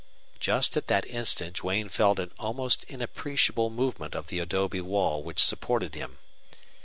Just 0.39 0.75
at 0.75 0.87
that 0.87 1.05
instant 1.05 1.57
Duane 1.57 1.87
felt 1.87 2.17
an 2.17 2.31
almost 2.39 2.85
inappreciable 2.85 3.69
movement 3.69 4.15
of 4.15 4.29
the 4.29 4.39
adobe 4.39 4.81
wall 4.81 5.21
which 5.21 5.39
supported 5.43 5.93
him. 5.93 6.17